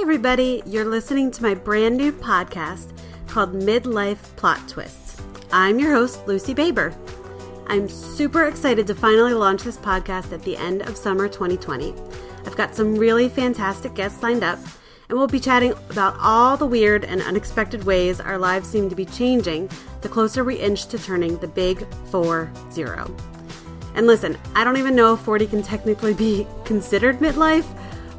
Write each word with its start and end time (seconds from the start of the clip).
everybody. 0.00 0.62
You're 0.64 0.86
listening 0.86 1.30
to 1.32 1.42
my 1.42 1.52
brand 1.52 1.98
new 1.98 2.10
podcast 2.10 2.90
called 3.26 3.52
Midlife 3.52 4.34
Plot 4.36 4.66
Twists. 4.66 5.20
I'm 5.52 5.78
your 5.78 5.92
host, 5.92 6.26
Lucy 6.26 6.54
Baber. 6.54 6.94
I'm 7.66 7.90
super 7.90 8.46
excited 8.46 8.86
to 8.86 8.94
finally 8.94 9.34
launch 9.34 9.62
this 9.62 9.76
podcast 9.76 10.32
at 10.32 10.42
the 10.42 10.56
end 10.56 10.80
of 10.88 10.96
summer 10.96 11.28
2020. 11.28 11.94
I've 12.46 12.56
got 12.56 12.74
some 12.74 12.94
really 12.94 13.28
fantastic 13.28 13.92
guests 13.92 14.22
lined 14.22 14.42
up, 14.42 14.58
and 15.10 15.18
we'll 15.18 15.26
be 15.26 15.38
chatting 15.38 15.74
about 15.90 16.16
all 16.18 16.56
the 16.56 16.64
weird 16.64 17.04
and 17.04 17.20
unexpected 17.20 17.84
ways 17.84 18.20
our 18.20 18.38
lives 18.38 18.66
seem 18.66 18.88
to 18.88 18.96
be 18.96 19.04
changing 19.04 19.68
the 20.00 20.08
closer 20.08 20.44
we 20.44 20.56
inch 20.56 20.86
to 20.86 20.98
turning 20.98 21.36
the 21.38 21.48
big 21.48 21.86
4 22.06 22.50
0. 22.70 23.14
And 23.94 24.06
listen, 24.06 24.38
I 24.54 24.64
don't 24.64 24.78
even 24.78 24.96
know 24.96 25.12
if 25.12 25.20
40 25.20 25.46
can 25.46 25.62
technically 25.62 26.14
be 26.14 26.46
considered 26.64 27.18
midlife 27.18 27.66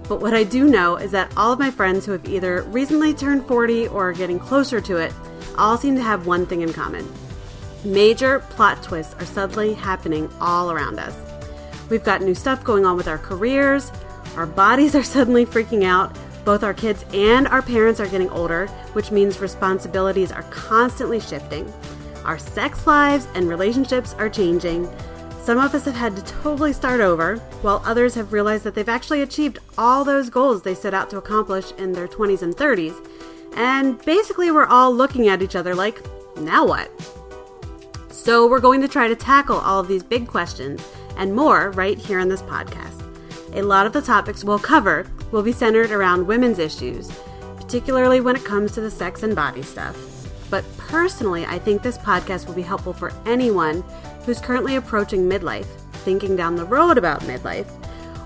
but 0.08 0.22
what 0.22 0.34
I 0.34 0.44
do 0.44 0.66
know 0.70 0.98
is 0.98 1.12
that 1.12 1.32
all 1.36 1.52
of 1.52 1.59
my 1.59 1.72
friends 1.72 2.05
who 2.05 2.12
have 2.12 2.27
either 2.27 2.62
recently 2.64 3.14
turned 3.14 3.48
40 3.48 3.88
or 3.88 4.09
are 4.09 4.14
getting 4.14 4.40
closer 4.40 4.80
to 4.81 4.98
it 4.98 5.14
all 5.58 5.78
seem 5.78 5.95
to 5.95 6.04
have 6.04 6.28
one 6.28 6.45
thing 6.45 6.62
in 6.62 6.73
common. 6.73 7.12
Major 7.84 8.40
plot 8.40 8.84
twists 8.84 9.16
are 9.16 9.26
suddenly 9.26 9.73
happening 9.73 10.30
all 10.40 10.72
around 10.72 11.00
us. 11.00 11.16
We've 11.90 12.04
got 12.04 12.22
new 12.22 12.36
stuff 12.36 12.64
going 12.64 12.86
on 12.86 12.98
with 12.98 13.08
our 13.08 13.18
careers, 13.18 13.91
our 14.36 14.45
bodies 14.45 14.95
are 14.95 15.04
suddenly 15.16 15.45
freaking 15.45 15.84
out, 15.84 16.16
both 16.45 16.64
our 16.64 16.73
kids 16.73 17.03
and 17.14 17.48
our 17.48 17.62
parents 17.62 18.00
are 18.00 18.08
getting 18.08 18.30
older, 18.30 18.67
which 18.94 19.12
means 19.12 19.40
responsibilities 19.40 20.31
are 20.31 20.44
constantly 20.44 21.20
shifting. 21.20 21.72
Our 22.23 22.38
sex 22.38 22.86
lives 22.86 23.28
and 23.34 23.50
relationships 23.50 24.14
are 24.20 24.30
changing, 24.30 24.88
some 25.45 25.59
of 25.59 25.76
us 25.76 25.85
have 25.85 25.94
had 25.94 26.16
to 26.16 26.23
totally 26.23 26.73
start 26.73 26.99
over, 27.02 27.35
while 27.62 27.80
others 27.86 28.16
have 28.16 28.34
realized 28.34 28.63
that 28.63 28.73
they've 28.73 28.90
actually 28.90 29.22
achieved 29.22 29.59
all 29.77 30.03
those 30.03 30.27
goals 30.27 30.63
they 30.63 30.73
set 30.73 30.95
out 30.95 31.08
to 31.11 31.17
accomplish 31.17 31.72
in 31.73 31.92
their 31.92 32.08
20s 32.08 32.42
and 32.42 32.58
30s. 32.58 33.08
And 33.56 34.03
basically, 34.06 34.50
we're 34.50 34.66
all 34.66 34.92
looking 34.92 35.28
at 35.28 35.44
each 35.44 35.56
other 35.56 35.75
like, 35.75 36.02
now 36.38 36.66
what? 36.66 36.89
So, 38.09 38.47
we're 38.47 38.59
going 38.59 38.81
to 38.81 38.88
try 38.88 39.08
to 39.08 39.16
tackle 39.16 39.58
all 39.58 39.80
of 39.80 39.88
these 39.88 40.02
big 40.02 40.28
questions 40.28 40.84
and 41.16 41.36
more 41.36 41.69
right 41.72 42.00
here 42.00 42.17
in 42.17 42.28
this 42.28 42.41
podcast. 42.41 43.03
A 43.53 43.62
lot 43.62 43.86
of 43.86 43.94
the 43.94 44.02
topics 44.02 44.44
we'll 44.44 44.58
cover 44.58 45.06
will 45.31 45.44
be 45.44 45.52
centered 45.52 45.91
around 45.91 46.25
women's 46.25 46.58
issues, 46.58 47.12
particularly 47.56 48.19
when 48.19 48.36
it 48.36 48.44
comes 48.44 48.72
to 48.72 48.81
the 48.81 48.89
sex 48.89 49.22
and 49.22 49.36
body 49.36 49.62
stuff. 49.62 50.14
But 50.56 50.78
personally, 50.78 51.45
I 51.45 51.59
think 51.59 51.81
this 51.81 51.98
podcast 51.98 52.48
will 52.48 52.53
be 52.53 52.61
helpful 52.61 52.94
for 52.94 53.11
anyone 53.25 53.84
who's 54.25 54.39
currently 54.39 54.78
approaching 54.78 55.30
midlife, 55.30 55.66
thinking 56.06 56.38
down 56.38 56.56
the 56.56 56.64
road 56.64 56.97
about 56.97 57.23
midlife, 57.23 57.67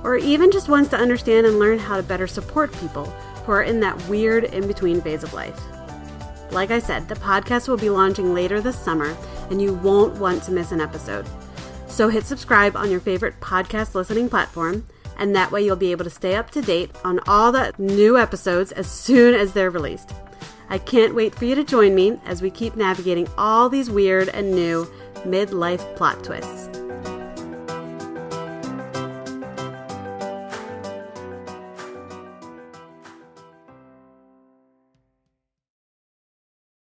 or 0.03 0.15
even 0.15 0.51
just 0.51 0.69
wants 0.69 0.91
to 0.91 0.95
understand 0.95 1.47
and 1.47 1.57
learn 1.57 1.79
how 1.79 1.97
to 1.97 2.03
better 2.03 2.27
support 2.27 2.71
people 2.73 3.05
who 3.05 3.51
are 3.51 3.63
in 3.63 3.79
that 3.79 3.99
weird 4.07 4.43
in 4.43 4.67
between 4.67 5.01
phase 5.01 5.23
of 5.23 5.33
life. 5.33 5.59
Like 6.51 6.69
I 6.69 6.77
said, 6.77 7.07
the 7.07 7.15
podcast 7.15 7.67
will 7.67 7.77
be 7.77 7.89
launching 7.89 8.35
later 8.35 8.61
this 8.61 8.77
summer, 8.77 9.17
and 9.49 9.59
you 9.59 9.73
won't 9.73 10.19
want 10.19 10.43
to 10.43 10.51
miss 10.51 10.71
an 10.71 10.81
episode. 10.81 11.25
So 11.87 12.09
hit 12.09 12.25
subscribe 12.25 12.75
on 12.75 12.91
your 12.91 12.99
favorite 12.99 13.39
podcast 13.39 13.95
listening 13.95 14.29
platform, 14.29 14.85
and 15.17 15.35
that 15.35 15.51
way 15.51 15.65
you'll 15.65 15.77
be 15.77 15.91
able 15.93 16.03
to 16.03 16.11
stay 16.11 16.35
up 16.35 16.51
to 16.51 16.61
date 16.61 16.91
on 17.03 17.21
all 17.25 17.51
the 17.51 17.73
new 17.79 18.19
episodes 18.19 18.71
as 18.73 18.85
soon 18.85 19.33
as 19.33 19.53
they're 19.53 19.71
released. 19.71 20.13
I 20.69 20.77
can't 20.77 21.15
wait 21.15 21.33
for 21.33 21.45
you 21.45 21.55
to 21.55 21.63
join 21.63 21.95
me 21.95 22.19
as 22.25 22.41
we 22.41 22.51
keep 22.51 22.75
navigating 22.75 23.27
all 23.37 23.69
these 23.69 23.89
weird 23.89 24.29
and 24.29 24.51
new 24.51 24.87
midlife 25.25 25.95
plot 25.95 26.23
twists. 26.23 26.68